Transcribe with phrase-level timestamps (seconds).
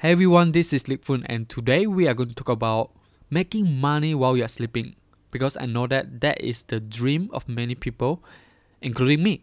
[0.00, 2.90] Hey everyone, this is Lik Fun, and today we are going to talk about
[3.28, 4.96] making money while you are sleeping
[5.30, 8.24] because I know that that is the dream of many people,
[8.80, 9.42] including me.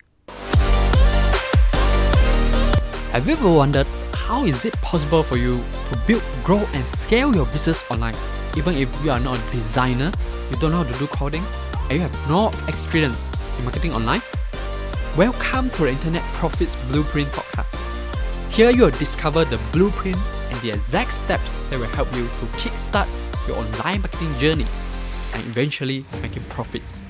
[3.13, 3.85] Have you ever wondered
[4.15, 5.57] how is it possible for you
[5.91, 8.15] to build, grow, and scale your business online?
[8.57, 10.11] Even if you are not a designer,
[10.49, 11.43] you don't know how to do coding,
[11.81, 13.29] and you have no experience
[13.59, 14.23] in marketing online?
[15.15, 17.77] Welcome to the Internet Profits Blueprint podcast.
[18.51, 20.17] Here you will discover the blueprint
[20.49, 23.07] and the exact steps that will help you to kickstart
[23.47, 24.65] your online marketing journey
[25.33, 27.03] and eventually making profits.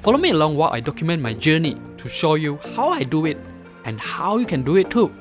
[0.00, 3.38] Follow me along while I document my journey to show you how I do it
[3.84, 5.12] and how you can do it too.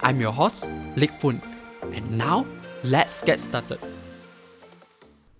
[0.00, 1.42] I'm your host, Lik Fun,
[1.92, 2.46] and now
[2.82, 3.78] let's get started.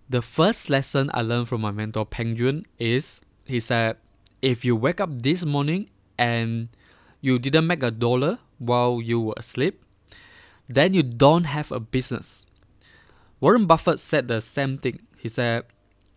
[0.09, 3.97] The first lesson I learned from my mentor Peng Jun is he said,
[4.43, 6.69] if you wake up this morning and
[7.21, 9.83] you didn't make a dollar while you were asleep,
[10.69, 12.47] then you don't have a business.
[13.41, 15.01] Warren Buffett said the same thing.
[15.19, 15.65] He said,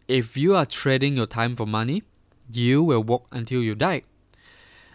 [0.08, 2.04] if you are trading your time for money,
[2.52, 4.02] you will work until you die.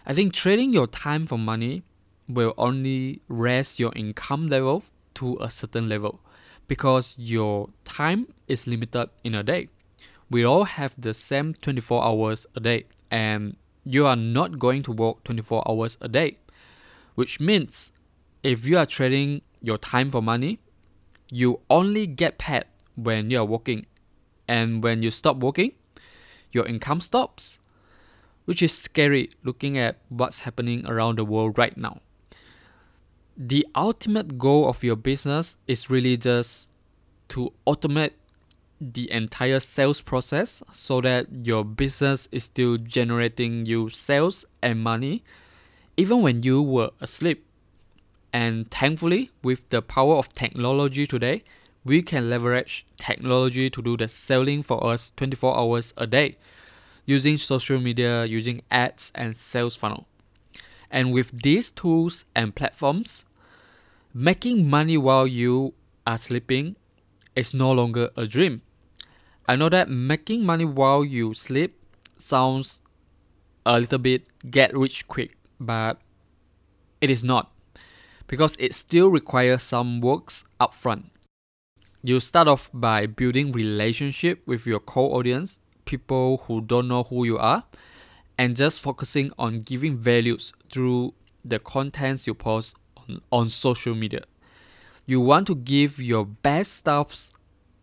[0.05, 1.83] I think trading your time for money
[2.27, 4.83] will only raise your income level
[5.15, 6.19] to a certain level
[6.67, 9.69] because your time is limited in a day.
[10.29, 14.91] We all have the same 24 hours a day, and you are not going to
[14.91, 16.39] work 24 hours a day,
[17.13, 17.91] which means
[18.43, 20.59] if you are trading your time for money,
[21.31, 23.85] you only get paid when you are working,
[24.47, 25.73] and when you stop working,
[26.51, 27.59] your income stops,
[28.45, 31.99] which is scary looking at what's happening around the world right now.
[33.37, 36.71] The ultimate goal of your business is really just
[37.29, 38.13] to automate
[38.79, 45.23] the entire sales process so that your business is still generating you sales and money
[45.97, 47.44] even when you were asleep.
[48.35, 51.41] And thankfully, with the power of technology today,
[51.85, 56.35] we can leverage technology to do the selling for us 24 hours a day
[57.05, 60.05] using social media, using ads and sales funnel.
[60.91, 63.23] And with these tools and platforms,
[64.13, 65.73] making money while you
[66.05, 66.75] are sleeping
[67.37, 68.63] is no longer a dream.
[69.47, 71.79] I know that making money while you sleep
[72.17, 72.81] sounds
[73.65, 76.01] a little bit get rich quick, but
[76.99, 77.54] it is not
[78.27, 81.05] because it still requires some works upfront.
[82.03, 87.25] You start off by building relationship with your cold audience, people who don't know who
[87.25, 87.63] you are,
[88.37, 91.13] and just focusing on giving values through
[91.43, 94.21] the contents you post on, on social media.
[95.05, 97.31] You want to give your best stuffs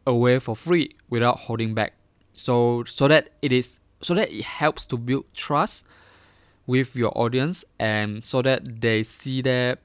[0.06, 1.94] away for free without holding back.
[2.34, 5.84] So so that it is so that it helps to build trust
[6.66, 9.78] with your audience and so that they see that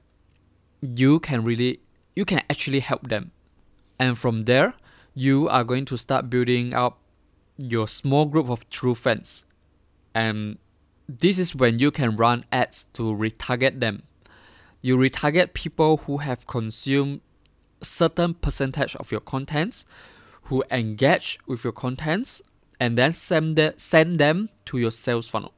[0.80, 1.80] you can really
[2.14, 3.30] you can actually help them.
[3.98, 4.74] And from there,
[5.14, 6.98] you are going to start building up
[7.56, 9.44] your small group of true fans.
[10.14, 10.58] And
[11.08, 14.02] this is when you can run ads to retarget them.
[14.82, 17.20] You retarget people who have consumed
[17.82, 19.86] certain percentage of your contents
[20.42, 22.40] who engage with your contents
[22.80, 25.52] and then send, send them to your sales funnel.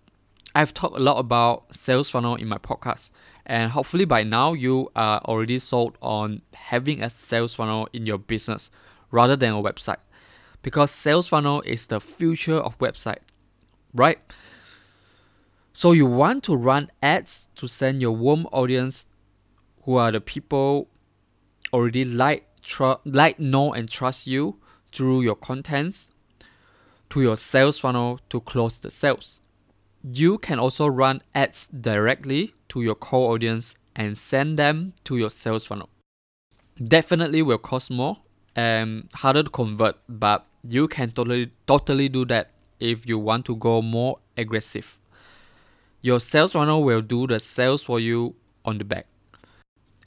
[0.60, 3.08] I've talked a lot about sales funnel in my podcast,
[3.46, 8.18] and hopefully by now you are already sold on having a sales funnel in your
[8.18, 8.70] business
[9.10, 10.02] rather than a website.
[10.60, 13.20] Because sales funnel is the future of website,
[13.94, 14.18] right?
[15.72, 19.06] So you want to run ads to send your warm audience
[19.84, 20.88] who are the people
[21.72, 24.58] already like, tr- like, know, and trust you
[24.92, 26.10] through your contents
[27.08, 29.40] to your sales funnel to close the sales.
[30.02, 35.30] You can also run ads directly to your cold audience and send them to your
[35.30, 35.88] sales funnel.
[36.82, 38.18] Definitely will cost more
[38.56, 43.56] and harder to convert, but you can totally totally do that if you want to
[43.56, 44.98] go more aggressive.
[46.00, 48.34] Your sales funnel will do the sales for you
[48.64, 49.06] on the back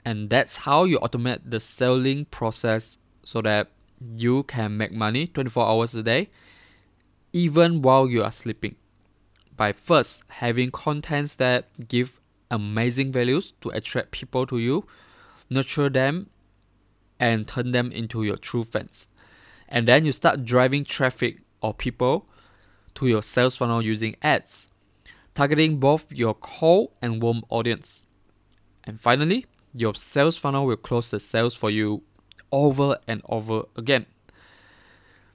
[0.05, 3.69] and that's how you automate the selling process so that
[4.15, 6.29] you can make money 24 hours a day
[7.31, 8.75] even while you are sleeping
[9.55, 12.19] by first having contents that give
[12.51, 14.85] amazing values to attract people to you
[15.49, 16.29] nurture them
[17.19, 19.07] and turn them into your true fans
[19.69, 22.27] and then you start driving traffic or people
[22.93, 24.67] to your sales funnel using ads
[25.35, 28.05] targeting both your cold and warm audience
[28.83, 32.03] and finally your sales funnel will close the sales for you
[32.51, 34.05] over and over again.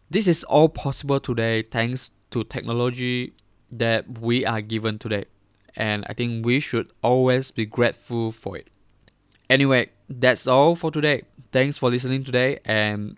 [0.09, 3.35] This is all possible today thanks to technology
[3.71, 5.25] that we are given today.
[5.77, 8.69] And I think we should always be grateful for it.
[9.49, 11.23] Anyway, that's all for today.
[11.53, 12.59] Thanks for listening today.
[12.65, 13.17] And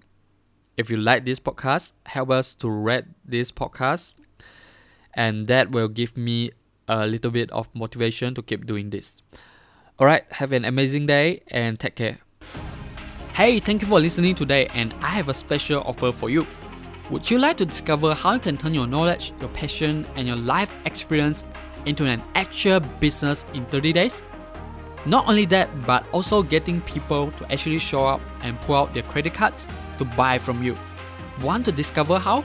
[0.77, 4.15] if you like this podcast, help us to rate this podcast.
[5.15, 6.53] And that will give me
[6.87, 9.23] a little bit of motivation to keep doing this.
[9.99, 12.19] All right, have an amazing day and take care.
[13.35, 16.47] Hey, thank you for listening today, and I have a special offer for you.
[17.11, 20.37] Would you like to discover how you can turn your knowledge, your passion, and your
[20.37, 21.43] life experience
[21.85, 24.23] into an actual business in 30 days?
[25.07, 29.03] Not only that, but also getting people to actually show up and pull out their
[29.03, 29.67] credit cards
[29.99, 30.77] to buy from you.
[31.43, 32.45] Want to discover how?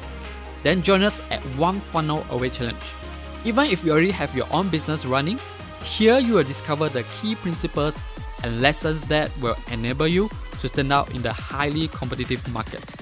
[0.63, 2.85] Then join us at One Funnel Away Challenge.
[3.44, 5.38] Even if you already have your own business running,
[5.83, 8.01] here you will discover the key principles
[8.44, 10.27] and lessons that will enable you
[10.59, 12.94] to stand out in the highly competitive markets.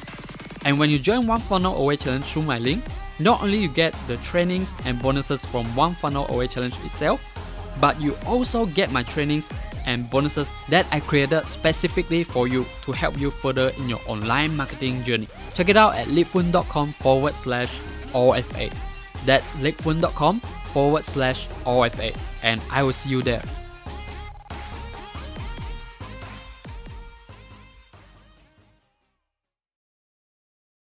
[0.65, 2.83] And when you join One Funnel Away Challenge through my link,
[3.19, 7.25] not only you get the trainings and bonuses from One Funnel Away Challenge itself,
[7.79, 9.49] but you also get my trainings
[9.85, 14.55] and bonuses that I created specifically for you to help you further in your online
[14.55, 15.27] marketing journey.
[15.53, 17.77] Check it out at leapfun.com forward slash
[18.13, 18.73] OFA.
[19.25, 22.15] That's leapfun.com forward slash OFA.
[22.43, 23.41] And I will see you there.